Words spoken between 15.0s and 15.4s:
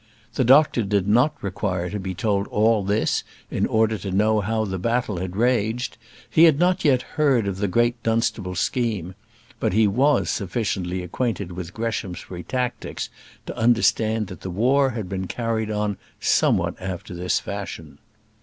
been